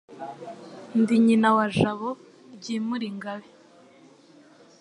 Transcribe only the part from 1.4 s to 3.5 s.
wa Jabo Ryimura ingabe,